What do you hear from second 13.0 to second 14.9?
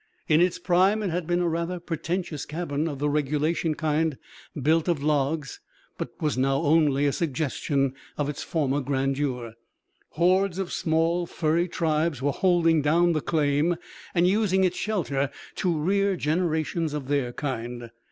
the claim" and using its